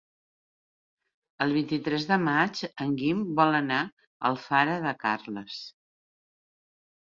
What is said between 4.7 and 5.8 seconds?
de Carles.